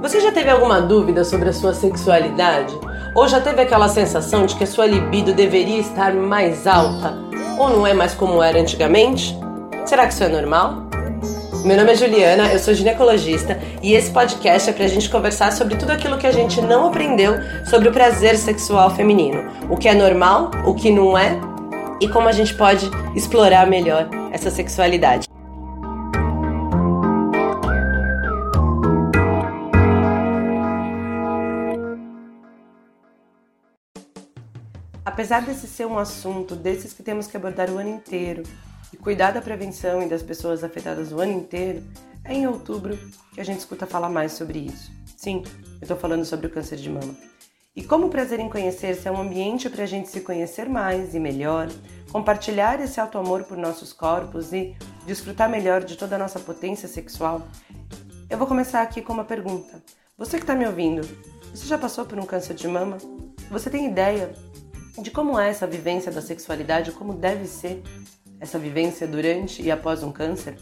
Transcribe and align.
Você 0.00 0.18
já 0.18 0.32
teve 0.32 0.48
alguma 0.48 0.80
dúvida 0.80 1.24
sobre 1.24 1.50
a 1.50 1.52
sua 1.52 1.74
sexualidade? 1.74 2.74
Ou 3.14 3.28
já 3.28 3.38
teve 3.38 3.60
aquela 3.60 3.86
sensação 3.86 4.46
de 4.46 4.56
que 4.56 4.64
a 4.64 4.66
sua 4.66 4.86
libido 4.86 5.34
deveria 5.34 5.78
estar 5.78 6.14
mais 6.14 6.66
alta? 6.66 7.18
Ou 7.58 7.68
não 7.68 7.86
é 7.86 7.92
mais 7.92 8.14
como 8.14 8.42
era 8.42 8.58
antigamente? 8.58 9.38
Será 9.84 10.06
que 10.06 10.14
isso 10.14 10.24
é 10.24 10.28
normal? 10.28 10.88
Meu 11.66 11.76
nome 11.76 11.92
é 11.92 11.94
Juliana, 11.94 12.50
eu 12.50 12.58
sou 12.58 12.72
ginecologista 12.72 13.60
e 13.82 13.92
esse 13.92 14.10
podcast 14.10 14.70
é 14.70 14.72
pra 14.72 14.86
gente 14.86 15.10
conversar 15.10 15.52
sobre 15.52 15.76
tudo 15.76 15.92
aquilo 15.92 16.16
que 16.16 16.26
a 16.26 16.32
gente 16.32 16.62
não 16.62 16.86
aprendeu 16.86 17.34
sobre 17.66 17.90
o 17.90 17.92
prazer 17.92 18.38
sexual 18.38 18.88
feminino. 18.96 19.50
O 19.68 19.76
que 19.76 19.86
é 19.86 19.94
normal, 19.94 20.50
o 20.64 20.72
que 20.72 20.90
não 20.90 21.18
é 21.18 21.38
e 22.00 22.08
como 22.08 22.26
a 22.26 22.32
gente 22.32 22.54
pode 22.54 22.90
explorar 23.14 23.66
melhor 23.66 24.08
essa 24.32 24.50
sexualidade. 24.50 25.29
Apesar 35.04 35.40
desse 35.42 35.66
ser 35.66 35.86
um 35.86 35.98
assunto 35.98 36.54
desses 36.54 36.92
que 36.92 37.02
temos 37.02 37.26
que 37.26 37.36
abordar 37.36 37.70
o 37.70 37.78
ano 37.78 37.88
inteiro 37.88 38.42
e 38.92 38.96
cuidar 38.96 39.30
da 39.32 39.40
prevenção 39.40 40.02
e 40.02 40.08
das 40.08 40.22
pessoas 40.22 40.62
afetadas 40.62 41.10
o 41.10 41.20
ano 41.20 41.32
inteiro, 41.32 41.82
é 42.24 42.34
em 42.34 42.46
outubro 42.46 42.98
que 43.32 43.40
a 43.40 43.44
gente 43.44 43.60
escuta 43.60 43.86
falar 43.86 44.10
mais 44.10 44.32
sobre 44.32 44.58
isso. 44.58 44.92
Sim, 45.16 45.42
eu 45.44 45.82
estou 45.82 45.96
falando 45.96 46.24
sobre 46.24 46.46
o 46.46 46.50
câncer 46.50 46.76
de 46.76 46.90
mama. 46.90 47.14
E 47.74 47.82
como 47.82 48.06
o 48.06 48.10
prazer 48.10 48.40
em 48.40 48.48
conhecer-se 48.48 49.08
é 49.08 49.12
um 49.12 49.20
ambiente 49.20 49.70
para 49.70 49.84
a 49.84 49.86
gente 49.86 50.08
se 50.08 50.20
conhecer 50.20 50.68
mais 50.68 51.14
e 51.14 51.20
melhor, 51.20 51.68
compartilhar 52.12 52.80
esse 52.80 53.00
alto 53.00 53.16
amor 53.16 53.44
por 53.44 53.56
nossos 53.56 53.92
corpos 53.92 54.52
e 54.52 54.76
desfrutar 55.06 55.48
melhor 55.48 55.82
de 55.82 55.96
toda 55.96 56.16
a 56.16 56.18
nossa 56.18 56.38
potência 56.38 56.88
sexual, 56.88 57.46
eu 58.28 58.36
vou 58.36 58.46
começar 58.46 58.82
aqui 58.82 59.00
com 59.00 59.12
uma 59.12 59.24
pergunta. 59.24 59.82
Você 60.18 60.36
que 60.36 60.42
está 60.42 60.54
me 60.54 60.66
ouvindo, 60.66 61.08
você 61.54 61.66
já 61.66 61.78
passou 61.78 62.04
por 62.04 62.18
um 62.18 62.26
câncer 62.26 62.54
de 62.54 62.68
mama? 62.68 62.98
Você 63.50 63.70
tem 63.70 63.86
ideia 63.86 64.34
de 64.98 65.10
como 65.10 65.38
é 65.38 65.50
essa 65.50 65.66
vivência 65.66 66.10
da 66.10 66.20
sexualidade, 66.20 66.92
como 66.92 67.14
deve 67.14 67.46
ser 67.46 67.82
essa 68.40 68.58
vivência 68.58 69.06
durante 69.06 69.62
e 69.62 69.70
após 69.70 70.02
um 70.02 70.10
câncer? 70.10 70.56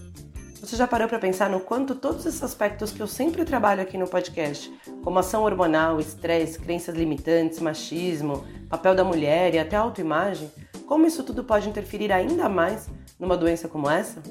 Você 0.61 0.77
já 0.77 0.89
parou 0.89 1.09
para 1.09 1.21
pensar 1.21 1.49
no 1.49 1.61
quanto 1.61 1.95
todos 1.95 2.27
esses 2.27 2.43
aspectos 2.43 2.91
que 2.91 3.01
eu 3.01 3.07
sempre 3.07 3.45
trabalho 3.45 3.81
aqui 3.81 3.97
no 3.97 4.09
podcast, 4.09 4.73
como 5.05 5.19
ação 5.19 5.45
hormonal, 5.45 6.01
estresse, 6.01 6.59
crenças 6.59 6.97
limitantes, 6.97 7.61
machismo, 7.61 8.45
papel 8.69 8.95
da 8.95 9.05
mulher 9.05 9.55
e 9.55 9.59
até 9.59 9.77
autoimagem, 9.77 10.51
como 10.85 11.07
isso 11.07 11.23
tudo 11.23 11.45
pode 11.45 11.69
interferir 11.69 12.13
ainda 12.13 12.49
mais 12.49 12.89
numa 13.19 13.37
doença 13.37 13.69
como 13.69 13.89
essa? 13.89 14.23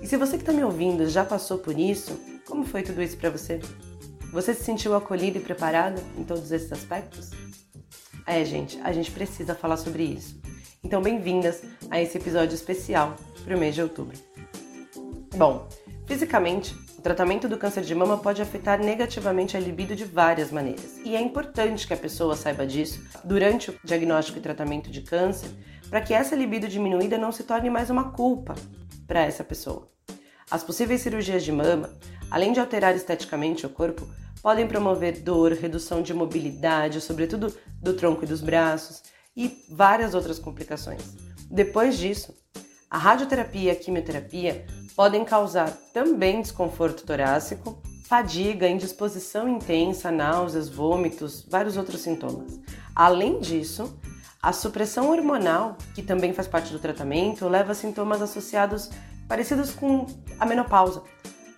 E 0.00 0.06
se 0.06 0.16
você 0.16 0.36
que 0.36 0.42
está 0.42 0.52
me 0.52 0.64
ouvindo 0.64 1.08
já 1.08 1.24
passou 1.24 1.58
por 1.58 1.78
isso, 1.78 2.18
como 2.46 2.64
foi 2.64 2.82
tudo 2.82 3.02
isso 3.02 3.16
para 3.16 3.30
você? 3.30 3.60
Você 4.32 4.54
se 4.54 4.64
sentiu 4.64 4.94
acolhida 4.94 5.38
e 5.38 5.40
preparada 5.40 6.02
em 6.16 6.24
todos 6.24 6.50
esses 6.50 6.72
aspectos? 6.72 7.30
É, 8.28 8.44
gente, 8.44 8.78
a 8.84 8.92
gente 8.92 9.10
precisa 9.10 9.54
falar 9.54 9.78
sobre 9.78 10.02
isso. 10.02 10.38
Então, 10.84 11.00
bem-vindas 11.00 11.62
a 11.90 11.98
esse 11.98 12.18
episódio 12.18 12.54
especial 12.54 13.16
para 13.42 13.56
o 13.56 13.58
mês 13.58 13.74
de 13.74 13.80
outubro. 13.80 14.18
Bom, 15.34 15.66
fisicamente, 16.06 16.76
o 16.98 17.00
tratamento 17.00 17.48
do 17.48 17.56
câncer 17.56 17.82
de 17.84 17.94
mama 17.94 18.18
pode 18.18 18.42
afetar 18.42 18.78
negativamente 18.80 19.56
a 19.56 19.60
libido 19.60 19.96
de 19.96 20.04
várias 20.04 20.52
maneiras. 20.52 20.98
E 21.06 21.16
é 21.16 21.20
importante 21.22 21.86
que 21.86 21.94
a 21.94 21.96
pessoa 21.96 22.36
saiba 22.36 22.66
disso 22.66 23.02
durante 23.24 23.70
o 23.70 23.78
diagnóstico 23.82 24.36
e 24.36 24.42
tratamento 24.42 24.90
de 24.90 25.00
câncer, 25.00 25.48
para 25.88 26.02
que 26.02 26.12
essa 26.12 26.36
libido 26.36 26.68
diminuída 26.68 27.16
não 27.16 27.32
se 27.32 27.44
torne 27.44 27.70
mais 27.70 27.88
uma 27.88 28.12
culpa 28.12 28.54
para 29.06 29.22
essa 29.22 29.42
pessoa. 29.42 29.88
As 30.50 30.62
possíveis 30.62 31.00
cirurgias 31.00 31.42
de 31.42 31.50
mama, 31.50 31.90
além 32.30 32.52
de 32.52 32.60
alterar 32.60 32.94
esteticamente 32.94 33.64
o 33.64 33.70
corpo, 33.70 34.06
podem 34.42 34.66
promover 34.66 35.20
dor, 35.20 35.52
redução 35.52 36.02
de 36.02 36.14
mobilidade, 36.14 37.00
sobretudo 37.00 37.54
do 37.80 37.94
tronco 37.94 38.24
e 38.24 38.26
dos 38.26 38.40
braços, 38.40 39.02
e 39.36 39.64
várias 39.70 40.14
outras 40.14 40.38
complicações. 40.38 41.02
Depois 41.50 41.96
disso, 41.96 42.34
a 42.90 42.98
radioterapia 42.98 43.62
e 43.62 43.70
a 43.70 43.76
quimioterapia 43.76 44.66
podem 44.96 45.24
causar 45.24 45.70
também 45.92 46.42
desconforto 46.42 47.04
torácico, 47.04 47.80
fadiga, 48.06 48.68
indisposição 48.68 49.48
intensa, 49.48 50.10
náuseas, 50.10 50.68
vômitos, 50.68 51.46
vários 51.48 51.76
outros 51.76 52.00
sintomas. 52.00 52.58
Além 52.94 53.38
disso, 53.38 53.96
a 54.42 54.52
supressão 54.52 55.10
hormonal, 55.10 55.76
que 55.94 56.02
também 56.02 56.32
faz 56.32 56.48
parte 56.48 56.72
do 56.72 56.78
tratamento, 56.78 57.46
leva 57.46 57.72
a 57.72 57.74
sintomas 57.74 58.22
associados 58.22 58.88
parecidos 59.28 59.70
com 59.74 60.06
a 60.40 60.46
menopausa, 60.46 61.02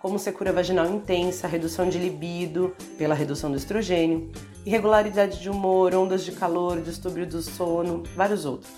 como 0.01 0.17
secura 0.17 0.51
vaginal 0.51 0.87
intensa, 0.87 1.47
redução 1.47 1.87
de 1.87 1.99
libido 1.99 2.75
pela 2.97 3.13
redução 3.13 3.51
do 3.51 3.57
estrogênio, 3.57 4.31
irregularidade 4.65 5.39
de 5.39 5.49
humor, 5.49 5.93
ondas 5.93 6.23
de 6.23 6.31
calor, 6.31 6.81
distúrbio 6.81 7.27
do 7.27 7.41
sono, 7.41 8.01
vários 8.15 8.43
outros. 8.43 8.71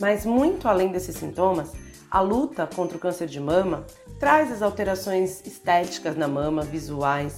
Mas 0.00 0.26
muito 0.26 0.66
além 0.66 0.90
desses 0.90 1.16
sintomas, 1.16 1.72
a 2.10 2.20
luta 2.20 2.66
contra 2.66 2.96
o 2.96 3.00
câncer 3.00 3.28
de 3.28 3.38
mama 3.38 3.86
traz 4.18 4.50
as 4.50 4.60
alterações 4.60 5.46
estéticas 5.46 6.16
na 6.16 6.26
mama, 6.26 6.62
visuais, 6.62 7.36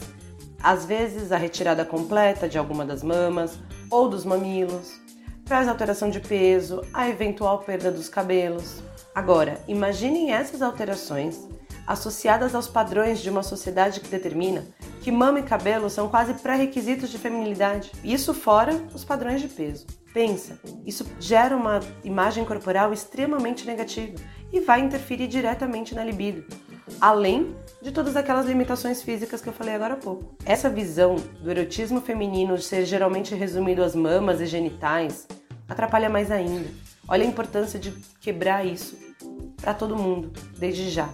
às 0.63 0.87
vezes 0.87 1.31
a 1.31 1.37
retirada 1.37 1.85
completa 1.85 2.49
de 2.49 2.57
alguma 2.57 2.87
das 2.87 3.03
mamas 3.03 3.59
ou 3.91 4.09
dos 4.09 4.25
mamilos, 4.25 4.99
traz 5.45 5.69
alteração 5.69 6.09
de 6.09 6.21
peso, 6.21 6.83
a 6.95 7.09
eventual 7.09 7.59
perda 7.59 7.91
dos 7.91 8.09
cabelos. 8.09 8.83
Agora, 9.15 9.61
imaginem 9.67 10.33
essas 10.33 10.63
alterações 10.63 11.49
associadas 11.87 12.55
aos 12.55 12.69
padrões 12.69 13.21
de 13.21 13.31
uma 13.31 13.43
sociedade 13.43 14.01
que 14.01 14.09
determina 14.09 14.65
que 15.01 15.11
mama 15.11 15.41
e 15.41 15.43
cabelo 15.43 15.89
são 15.89 16.09
quase 16.09 16.35
pré-requisitos 16.35 17.11
de 17.11 17.19
feminilidade. 17.19 17.91
Isso 18.05 18.35
fora 18.35 18.75
os 18.95 19.05
padrões 19.05 19.41
de 19.41 19.49
peso. 19.49 19.87
Pensa, 20.13 20.59
isso 20.85 21.07
gera 21.19 21.57
uma 21.57 21.81
imagem 22.05 22.45
corporal 22.45 22.93
extremamente 22.93 23.65
negativa 23.65 24.21
e 24.53 24.61
vai 24.61 24.81
interferir 24.81 25.29
diretamente 25.29 25.95
na 25.95 26.05
libido, 26.05 26.45
além 27.01 27.55
de 27.81 27.93
todas 27.93 28.17
aquelas 28.17 28.47
limitações 28.47 29.03
físicas 29.03 29.41
que 29.41 29.49
eu 29.49 29.53
falei 29.53 29.75
agora 29.75 29.95
há 29.95 29.97
pouco. 29.97 30.37
Essa 30.45 30.69
visão 30.69 31.17
do 31.41 31.51
erotismo 31.51 32.01
feminino 32.01 32.59
ser 32.59 32.85
geralmente 32.85 33.35
resumido 33.35 33.83
às 33.83 33.95
mamas 33.95 34.41
e 34.41 34.47
genitais 34.47 35.29
atrapalha 35.69 36.11
mais 36.11 36.31
ainda. 36.31 36.69
Olha 37.07 37.25
a 37.25 37.29
importância 37.29 37.79
de 37.79 37.93
quebrar 38.21 38.67
isso 38.67 38.99
para 39.61 39.73
todo 39.73 39.97
mundo, 39.97 40.33
desde 40.59 40.91
já. 40.91 41.09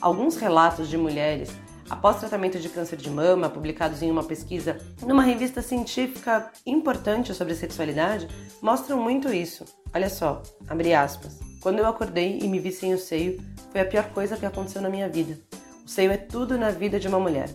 Alguns 0.00 0.36
relatos 0.36 0.88
de 0.88 0.96
mulheres 0.96 1.50
após 1.90 2.20
tratamento 2.20 2.58
de 2.58 2.68
câncer 2.68 2.96
de 2.96 3.10
mama, 3.10 3.50
publicados 3.50 4.00
em 4.00 4.10
uma 4.10 4.22
pesquisa 4.22 4.78
numa 5.02 5.22
revista 5.22 5.60
científica 5.60 6.50
importante 6.64 7.34
sobre 7.34 7.54
sexualidade, 7.54 8.28
mostram 8.62 9.02
muito 9.02 9.28
isso. 9.34 9.64
Olha 9.92 10.08
só, 10.08 10.40
abre 10.68 10.94
aspas. 10.94 11.40
Quando 11.60 11.80
eu 11.80 11.86
acordei 11.86 12.38
e 12.40 12.48
me 12.48 12.60
vi 12.60 12.70
sem 12.70 12.94
o 12.94 12.98
seio, 12.98 13.42
foi 13.72 13.80
a 13.80 13.84
pior 13.84 14.08
coisa 14.10 14.36
que 14.36 14.46
aconteceu 14.46 14.80
na 14.80 14.88
minha 14.88 15.08
vida. 15.08 15.38
O 15.84 15.88
seio 15.88 16.12
é 16.12 16.16
tudo 16.16 16.56
na 16.56 16.70
vida 16.70 16.98
de 16.98 17.08
uma 17.08 17.18
mulher. 17.18 17.50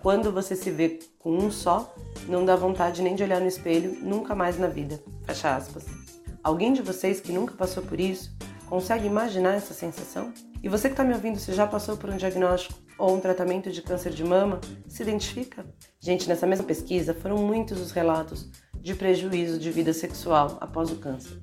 Quando 0.00 0.30
você 0.30 0.54
se 0.54 0.70
vê 0.70 1.00
com 1.18 1.36
um 1.36 1.50
só, 1.50 1.92
não 2.28 2.44
dá 2.44 2.54
vontade 2.54 3.02
nem 3.02 3.16
de 3.16 3.22
olhar 3.22 3.40
no 3.40 3.48
espelho, 3.48 3.98
nunca 4.02 4.34
mais 4.34 4.58
na 4.58 4.68
vida. 4.68 5.02
Fecha 5.24 5.56
aspas. 5.56 5.86
Alguém 6.44 6.72
de 6.72 6.82
vocês 6.82 7.20
que 7.20 7.32
nunca 7.32 7.54
passou 7.54 7.82
por 7.82 7.98
isso 7.98 8.30
consegue 8.68 9.06
imaginar 9.06 9.54
essa 9.54 9.72
sensação? 9.72 10.32
E 10.62 10.68
você 10.68 10.88
que 10.88 10.94
está 10.94 11.04
me 11.04 11.14
ouvindo, 11.14 11.38
se 11.38 11.52
já 11.54 11.66
passou 11.66 11.96
por 11.96 12.10
um 12.10 12.16
diagnóstico 12.16 12.78
ou 12.98 13.14
um 13.14 13.20
tratamento 13.20 13.70
de 13.70 13.80
câncer 13.80 14.12
de 14.12 14.24
mama, 14.24 14.60
se 14.88 15.02
identifica? 15.02 15.64
Gente, 16.00 16.28
nessa 16.28 16.46
mesma 16.46 16.64
pesquisa 16.64 17.14
foram 17.14 17.38
muitos 17.38 17.80
os 17.80 17.92
relatos 17.92 18.50
de 18.74 18.94
prejuízo 18.94 19.58
de 19.58 19.70
vida 19.70 19.92
sexual 19.92 20.58
após 20.60 20.90
o 20.90 20.96
câncer. 20.96 21.40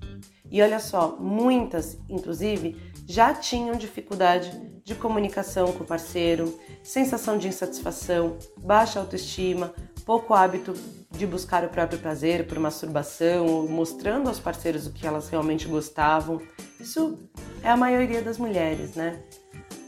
E 0.51 0.61
olha 0.61 0.79
só, 0.79 1.15
muitas, 1.19 1.97
inclusive, 2.09 2.75
já 3.07 3.33
tinham 3.33 3.75
dificuldade 3.75 4.51
de 4.83 4.95
comunicação 4.95 5.71
com 5.71 5.83
o 5.83 5.87
parceiro, 5.87 6.59
sensação 6.83 7.37
de 7.37 7.47
insatisfação, 7.47 8.37
baixa 8.57 8.99
autoestima, 8.99 9.73
pouco 10.05 10.33
hábito 10.33 10.73
de 11.09 11.25
buscar 11.25 11.63
o 11.63 11.69
próprio 11.69 11.99
prazer 11.99 12.45
por 12.45 12.59
masturbação, 12.59 13.67
mostrando 13.67 14.27
aos 14.27 14.39
parceiros 14.39 14.85
o 14.85 14.93
que 14.93 15.07
elas 15.07 15.29
realmente 15.29 15.67
gostavam. 15.67 16.39
Isso 16.79 17.17
é 17.65 17.69
a 17.71 17.75
maioria 17.75 18.21
das 18.21 18.37
mulheres, 18.37 18.93
né? 18.93 19.23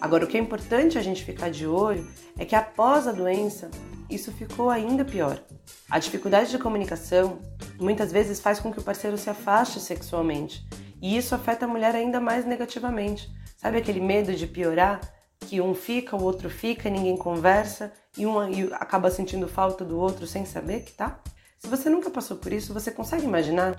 Agora, 0.02 0.26
o 0.26 0.28
que 0.28 0.36
é 0.36 0.40
importante 0.40 0.98
a 0.98 1.02
gente 1.02 1.24
ficar 1.24 1.52
de 1.52 1.68
olho 1.68 2.10
é 2.36 2.44
que 2.44 2.56
após 2.56 3.08
a 3.08 3.12
doença, 3.12 3.70
isso 4.10 4.32
ficou 4.32 4.72
ainda 4.72 5.06
pior. 5.06 5.40
A 5.88 6.00
dificuldade 6.00 6.50
de 6.50 6.58
comunicação 6.58 7.40
muitas 7.80 8.12
vezes 8.12 8.40
faz 8.40 8.60
com 8.60 8.74
que 8.74 8.80
o 8.80 8.84
parceiro 8.84 9.16
se 9.16 9.30
afaste 9.30 9.80
sexualmente, 9.80 10.68
e 11.00 11.16
isso 11.16 11.36
afeta 11.36 11.66
a 11.66 11.68
mulher 11.68 11.94
ainda 11.94 12.20
mais 12.20 12.46
negativamente. 12.46 13.30
Sabe 13.56 13.78
aquele 13.78 14.02
medo 14.02 14.34
de 14.34 14.48
piorar? 14.48 15.00
Que 15.42 15.62
um 15.62 15.76
fica, 15.76 16.16
o 16.16 16.24
outro 16.24 16.50
fica, 16.50 16.90
ninguém 16.90 17.16
conversa 17.16 17.94
e 18.18 18.26
um 18.26 18.40
acaba 18.74 19.12
sentindo 19.12 19.48
falta 19.48 19.86
do 19.86 20.00
outro 20.00 20.26
sem 20.26 20.46
saber 20.46 20.82
que 20.82 20.94
tá? 20.94 21.20
Se 21.60 21.68
você 21.68 21.92
nunca 21.92 22.10
passou 22.10 22.38
por 22.38 22.52
isso, 22.52 22.74
você 22.74 22.90
consegue 22.90 23.26
imaginar? 23.26 23.76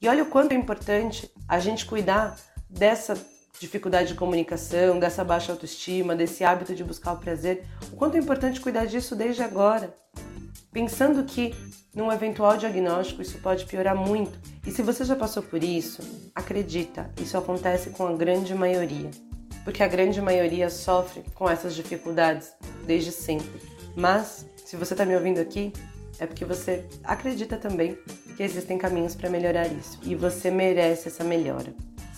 E 0.00 0.08
olha 0.08 0.22
o 0.22 0.30
quanto 0.30 0.52
é 0.52 0.54
importante 0.54 1.30
a 1.46 1.58
gente 1.58 1.84
cuidar 1.84 2.34
dessa 2.68 3.14
dificuldade 3.60 4.08
de 4.08 4.14
comunicação, 4.14 4.98
dessa 4.98 5.24
baixa 5.24 5.52
autoestima, 5.52 6.16
desse 6.16 6.44
hábito 6.44 6.74
de 6.74 6.82
buscar 6.82 7.12
o 7.12 7.18
prazer, 7.18 7.64
o 7.92 7.96
quanto 7.96 8.16
é 8.16 8.20
importante 8.20 8.60
cuidar 8.60 8.86
disso 8.86 9.14
desde 9.14 9.42
agora. 9.42 9.94
Pensando 10.72 11.22
que 11.24 11.54
num 11.94 12.10
eventual 12.10 12.56
diagnóstico 12.56 13.22
isso 13.22 13.38
pode 13.38 13.64
piorar 13.64 13.94
muito. 13.94 14.38
E 14.66 14.72
se 14.72 14.82
você 14.82 15.04
já 15.04 15.14
passou 15.14 15.42
por 15.42 15.62
isso, 15.62 16.02
acredita, 16.34 17.10
isso 17.20 17.38
acontece 17.38 17.90
com 17.90 18.06
a 18.06 18.12
grande 18.12 18.54
maioria. 18.54 19.10
Porque 19.62 19.82
a 19.82 19.88
grande 19.88 20.20
maioria 20.20 20.68
sofre 20.68 21.22
com 21.34 21.48
essas 21.48 21.74
dificuldades 21.74 22.52
desde 22.84 23.12
sempre. 23.12 23.62
Mas, 23.96 24.44
se 24.64 24.76
você 24.76 24.94
está 24.94 25.06
me 25.06 25.14
ouvindo 25.14 25.38
aqui, 25.38 25.72
é 26.18 26.26
porque 26.26 26.44
você 26.44 26.84
acredita 27.04 27.56
também 27.56 27.96
que 28.36 28.42
existem 28.42 28.76
caminhos 28.76 29.14
para 29.14 29.30
melhorar 29.30 29.66
isso 29.68 29.98
e 30.02 30.14
você 30.14 30.50
merece 30.50 31.08
essa 31.08 31.22
melhora. 31.22 31.72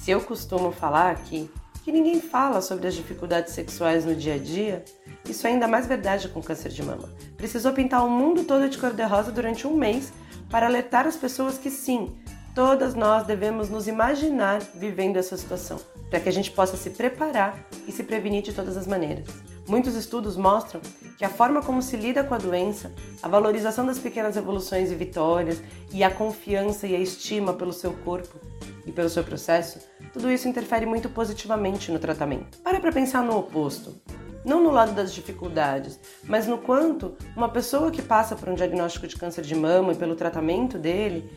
Se 0.06 0.12
eu 0.12 0.20
costumo 0.20 0.70
falar 0.70 1.11
aqui 1.11 1.50
que 1.82 1.91
ninguém 1.91 2.20
fala 2.20 2.61
sobre 2.62 2.87
as 2.87 2.94
dificuldades 2.94 3.53
sexuais 3.53 4.05
no 4.05 4.14
dia 4.14 4.35
a 4.35 4.38
dia, 4.38 4.85
isso 5.29 5.44
é 5.44 5.50
ainda 5.50 5.67
mais 5.67 5.88
verdade 5.88 6.29
com 6.29 6.41
câncer 6.41 6.69
de 6.69 6.81
mama. 6.81 7.12
Precisou 7.37 7.73
pintar 7.73 8.06
o 8.06 8.08
mundo 8.08 8.44
todo 8.44 8.69
de 8.69 8.79
cor-de-rosa 8.79 9.32
durante 9.32 9.67
um 9.67 9.76
mês 9.76 10.12
para 10.49 10.67
alertar 10.67 11.08
as 11.08 11.17
pessoas 11.17 11.58
que 11.58 11.70
sim, 11.70 12.14
todas 12.55 12.94
nós 12.94 13.26
devemos 13.26 13.69
nos 13.69 13.88
imaginar 13.88 14.61
vivendo 14.76 15.17
essa 15.17 15.37
situação, 15.37 15.81
para 16.09 16.20
que 16.20 16.29
a 16.29 16.32
gente 16.32 16.52
possa 16.52 16.76
se 16.76 16.91
preparar 16.91 17.67
e 17.85 17.91
se 17.91 18.05
prevenir 18.05 18.43
de 18.43 18.52
todas 18.52 18.76
as 18.76 18.87
maneiras. 18.87 19.26
Muitos 19.67 19.97
estudos 19.97 20.37
mostram 20.37 20.81
que 21.19 21.25
a 21.25 21.29
forma 21.29 21.61
como 21.61 21.82
se 21.82 21.97
lida 21.97 22.23
com 22.23 22.32
a 22.32 22.38
doença, 22.38 22.93
a 23.20 23.26
valorização 23.26 23.85
das 23.85 23.99
pequenas 23.99 24.37
evoluções 24.37 24.93
e 24.93 24.94
vitórias 24.94 25.61
e 25.93 26.05
a 26.05 26.11
confiança 26.12 26.87
e 26.87 26.94
a 26.94 27.00
estima 27.00 27.52
pelo 27.52 27.73
seu 27.73 27.93
corpo 27.93 28.38
e 28.87 28.93
pelo 28.93 29.11
seu 29.11 29.25
processo, 29.25 29.81
tudo 30.16 30.32
isso 30.32 30.48
interfere 30.48 30.86
muito 30.86 31.10
positivamente 31.10 31.92
no 31.92 31.98
tratamento. 31.98 32.58
Para 32.62 32.80
para 32.80 32.90
pensar 32.90 33.22
no 33.22 33.36
oposto. 33.36 34.00
Não 34.46 34.62
no 34.62 34.70
lado 34.70 34.94
das 34.94 35.12
dificuldades, 35.12 36.00
mas 36.24 36.46
no 36.46 36.56
quanto 36.56 37.14
uma 37.36 37.50
pessoa 37.50 37.90
que 37.90 38.00
passa 38.00 38.34
por 38.34 38.48
um 38.48 38.54
diagnóstico 38.54 39.06
de 39.06 39.16
câncer 39.16 39.42
de 39.42 39.54
mama 39.54 39.92
e 39.92 39.96
pelo 39.96 40.16
tratamento 40.16 40.78
dele 40.78 41.30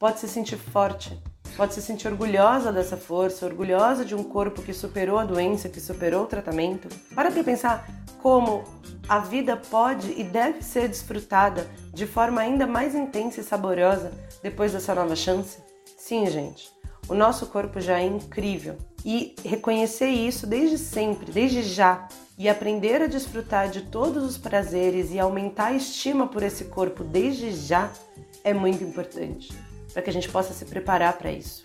pode 0.00 0.18
se 0.18 0.26
sentir 0.26 0.56
forte, 0.56 1.16
pode 1.56 1.74
se 1.74 1.82
sentir 1.82 2.08
orgulhosa 2.08 2.72
dessa 2.72 2.96
força, 2.96 3.46
orgulhosa 3.46 4.04
de 4.04 4.16
um 4.16 4.24
corpo 4.24 4.62
que 4.62 4.72
superou 4.72 5.18
a 5.18 5.24
doença, 5.24 5.68
que 5.68 5.80
superou 5.80 6.24
o 6.24 6.26
tratamento. 6.26 6.88
Para 7.14 7.30
para 7.30 7.44
pensar 7.44 7.88
como 8.20 8.64
a 9.08 9.20
vida 9.20 9.56
pode 9.56 10.12
e 10.18 10.24
deve 10.24 10.60
ser 10.62 10.88
desfrutada 10.88 11.68
de 11.92 12.06
forma 12.06 12.40
ainda 12.40 12.66
mais 12.66 12.96
intensa 12.96 13.40
e 13.40 13.44
saborosa 13.44 14.10
depois 14.42 14.72
dessa 14.72 14.92
nova 14.92 15.14
chance. 15.14 15.62
Sim, 15.96 16.26
gente, 16.26 16.73
o 17.08 17.14
nosso 17.14 17.46
corpo 17.46 17.80
já 17.80 18.00
é 18.00 18.06
incrível 18.06 18.76
e 19.04 19.34
reconhecer 19.44 20.08
isso 20.08 20.46
desde 20.46 20.78
sempre, 20.78 21.30
desde 21.30 21.62
já, 21.62 22.08
e 22.36 22.48
aprender 22.48 23.02
a 23.02 23.06
desfrutar 23.06 23.68
de 23.68 23.82
todos 23.82 24.24
os 24.24 24.36
prazeres 24.36 25.12
e 25.12 25.20
aumentar 25.20 25.66
a 25.66 25.74
estima 25.74 26.26
por 26.26 26.42
esse 26.42 26.64
corpo 26.64 27.04
desde 27.04 27.52
já 27.52 27.90
é 28.42 28.52
muito 28.52 28.82
importante 28.82 29.52
para 29.92 30.02
que 30.02 30.10
a 30.10 30.12
gente 30.12 30.28
possa 30.28 30.52
se 30.52 30.64
preparar 30.64 31.16
para 31.16 31.30
isso. 31.30 31.64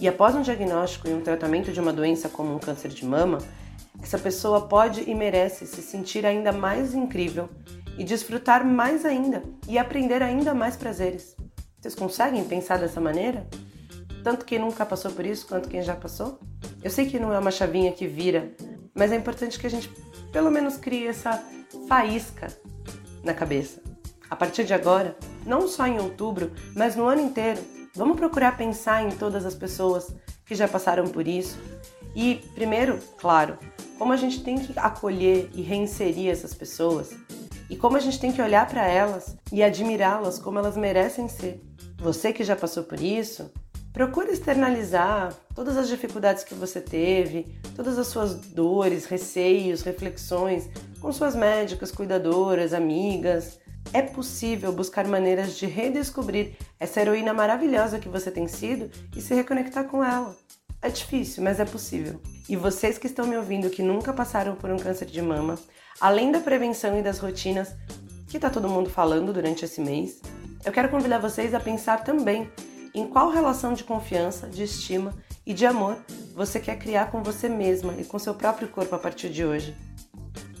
E 0.00 0.08
após 0.08 0.34
um 0.34 0.40
diagnóstico 0.40 1.06
e 1.06 1.12
um 1.12 1.20
tratamento 1.20 1.70
de 1.70 1.78
uma 1.78 1.92
doença 1.92 2.28
como 2.28 2.54
um 2.54 2.58
câncer 2.58 2.88
de 2.88 3.04
mama, 3.04 3.36
essa 4.02 4.18
pessoa 4.18 4.62
pode 4.62 5.08
e 5.08 5.14
merece 5.14 5.66
se 5.66 5.82
sentir 5.82 6.24
ainda 6.24 6.52
mais 6.52 6.94
incrível 6.94 7.50
e 7.98 8.04
desfrutar 8.04 8.64
mais 8.64 9.04
ainda 9.04 9.42
e 9.68 9.78
aprender 9.78 10.22
ainda 10.22 10.54
mais 10.54 10.74
prazeres. 10.74 11.36
Vocês 11.78 11.94
conseguem 11.94 12.44
pensar 12.44 12.78
dessa 12.78 12.98
maneira? 12.98 13.46
Tanto 14.22 14.44
quem 14.44 14.58
nunca 14.58 14.84
passou 14.84 15.10
por 15.10 15.24
isso 15.24 15.46
quanto 15.46 15.68
quem 15.68 15.82
já 15.82 15.96
passou? 15.96 16.38
Eu 16.82 16.90
sei 16.90 17.06
que 17.06 17.18
não 17.18 17.32
é 17.32 17.38
uma 17.38 17.50
chavinha 17.50 17.92
que 17.92 18.06
vira, 18.06 18.52
mas 18.94 19.12
é 19.12 19.16
importante 19.16 19.58
que 19.58 19.66
a 19.66 19.70
gente 19.70 19.90
pelo 20.32 20.50
menos 20.50 20.76
crie 20.76 21.06
essa 21.06 21.42
faísca 21.88 22.48
na 23.22 23.34
cabeça. 23.34 23.82
A 24.28 24.36
partir 24.36 24.64
de 24.64 24.74
agora, 24.74 25.16
não 25.44 25.66
só 25.66 25.86
em 25.86 25.98
outubro, 25.98 26.52
mas 26.74 26.94
no 26.94 27.06
ano 27.06 27.22
inteiro. 27.22 27.60
Vamos 27.94 28.16
procurar 28.16 28.56
pensar 28.56 29.04
em 29.04 29.10
todas 29.10 29.44
as 29.44 29.54
pessoas 29.54 30.14
que 30.46 30.54
já 30.54 30.68
passaram 30.68 31.08
por 31.08 31.26
isso. 31.26 31.58
E, 32.14 32.36
primeiro, 32.54 32.98
claro, 33.18 33.58
como 33.98 34.12
a 34.12 34.16
gente 34.16 34.42
tem 34.44 34.56
que 34.56 34.72
acolher 34.78 35.50
e 35.52 35.62
reinserir 35.62 36.30
essas 36.30 36.54
pessoas 36.54 37.10
e 37.68 37.76
como 37.76 37.96
a 37.96 38.00
gente 38.00 38.20
tem 38.20 38.32
que 38.32 38.42
olhar 38.42 38.66
para 38.68 38.86
elas 38.86 39.36
e 39.52 39.62
admirá-las 39.62 40.38
como 40.38 40.58
elas 40.58 40.76
merecem 40.76 41.28
ser. 41.28 41.60
Você 41.98 42.32
que 42.32 42.42
já 42.42 42.56
passou 42.56 42.84
por 42.84 43.00
isso, 43.00 43.50
procure 43.92 44.30
externalizar 44.30 45.32
todas 45.54 45.76
as 45.76 45.88
dificuldades 45.88 46.44
que 46.44 46.54
você 46.54 46.80
teve, 46.80 47.58
todas 47.74 47.98
as 47.98 48.06
suas 48.06 48.34
dores, 48.34 49.06
receios, 49.06 49.82
reflexões 49.82 50.68
com 51.00 51.12
suas 51.12 51.34
médicas, 51.34 51.90
cuidadoras, 51.90 52.72
amigas, 52.72 53.58
é 53.92 54.02
possível 54.02 54.72
buscar 54.72 55.06
maneiras 55.06 55.56
de 55.56 55.66
redescobrir 55.66 56.52
essa 56.78 57.00
heroína 57.00 57.32
maravilhosa 57.32 57.98
que 57.98 58.08
você 58.08 58.30
tem 58.30 58.46
sido 58.46 58.90
e 59.16 59.20
se 59.20 59.34
reconectar 59.34 59.84
com 59.84 60.04
ela. 60.04 60.36
É 60.82 60.88
difícil, 60.88 61.42
mas 61.42 61.60
é 61.60 61.64
possível. 61.64 62.20
E 62.48 62.56
vocês 62.56 62.98
que 62.98 63.06
estão 63.06 63.26
me 63.26 63.36
ouvindo 63.36 63.68
que 63.68 63.82
nunca 63.82 64.12
passaram 64.12 64.54
por 64.54 64.70
um 64.70 64.78
câncer 64.78 65.06
de 65.06 65.20
mama, 65.20 65.58
além 66.00 66.30
da 66.30 66.40
prevenção 66.40 66.98
e 66.98 67.02
das 67.02 67.18
rotinas 67.18 67.74
que 68.28 68.38
tá 68.38 68.48
todo 68.48 68.68
mundo 68.68 68.88
falando 68.88 69.32
durante 69.32 69.64
esse 69.64 69.80
mês, 69.80 70.20
eu 70.64 70.72
quero 70.72 70.88
convidar 70.88 71.18
vocês 71.18 71.52
a 71.52 71.60
pensar 71.60 72.04
também 72.04 72.50
em 72.94 73.06
qual 73.06 73.30
relação 73.30 73.72
de 73.72 73.84
confiança, 73.84 74.48
de 74.48 74.62
estima 74.62 75.14
e 75.46 75.54
de 75.54 75.66
amor 75.66 75.96
você 76.34 76.58
quer 76.58 76.78
criar 76.78 77.10
com 77.10 77.22
você 77.22 77.48
mesma 77.48 77.94
e 77.98 78.04
com 78.04 78.18
seu 78.18 78.34
próprio 78.34 78.68
corpo 78.68 78.94
a 78.94 78.98
partir 78.98 79.30
de 79.30 79.44
hoje. 79.44 79.76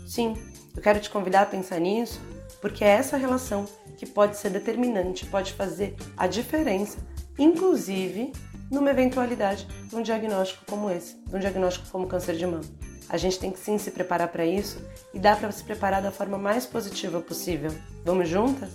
Sim, 0.06 0.36
eu 0.74 0.82
quero 0.82 1.00
te 1.00 1.10
convidar 1.10 1.42
a 1.42 1.46
pensar 1.46 1.78
nisso 1.78 2.20
porque 2.60 2.84
é 2.84 2.88
essa 2.88 3.16
relação 3.16 3.64
que 3.96 4.06
pode 4.06 4.36
ser 4.36 4.50
determinante, 4.50 5.26
pode 5.26 5.52
fazer 5.52 5.96
a 6.16 6.26
diferença, 6.26 6.98
inclusive 7.38 8.32
numa 8.70 8.90
eventualidade 8.90 9.66
de 9.88 9.96
um 9.96 10.02
diagnóstico 10.02 10.64
como 10.66 10.90
esse, 10.90 11.16
de 11.26 11.34
um 11.34 11.38
diagnóstico 11.38 11.88
como 11.90 12.06
câncer 12.06 12.36
de 12.36 12.46
mama. 12.46 12.64
A 13.08 13.16
gente 13.16 13.40
tem 13.40 13.50
que 13.50 13.58
sim 13.58 13.76
se 13.76 13.90
preparar 13.90 14.28
para 14.28 14.46
isso 14.46 14.78
e 15.12 15.18
dá 15.18 15.34
para 15.34 15.50
se 15.50 15.64
preparar 15.64 16.00
da 16.00 16.12
forma 16.12 16.38
mais 16.38 16.64
positiva 16.64 17.20
possível. 17.20 17.72
Vamos 18.04 18.28
juntas? 18.28 18.70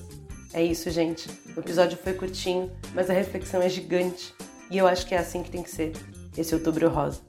É 0.56 0.64
isso, 0.64 0.90
gente. 0.90 1.30
O 1.54 1.60
episódio 1.60 1.98
foi 1.98 2.14
curtinho, 2.14 2.72
mas 2.94 3.10
a 3.10 3.14
reflexão 3.14 3.62
é 3.62 3.68
gigante 3.68 4.34
e 4.72 4.78
eu 4.78 4.88
acho 4.88 5.06
que 5.06 5.14
é 5.14 5.18
assim 5.18 5.44
que 5.44 5.52
tem 5.52 5.62
que 5.62 5.70
ser 5.70 5.92
esse 6.38 6.56
outubro 6.56 6.88
rosa. 6.88 7.20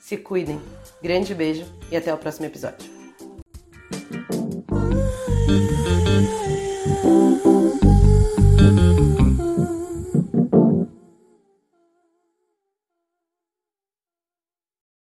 Se 0.00 0.16
cuidem. 0.16 0.58
Grande 1.02 1.34
beijo 1.34 1.66
e 1.90 1.96
até 1.98 2.12
o 2.14 2.16
próximo 2.16 2.46
episódio. 2.46 2.91